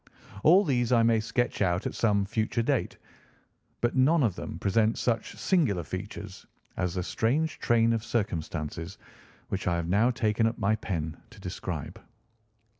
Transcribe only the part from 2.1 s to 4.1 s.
future date, but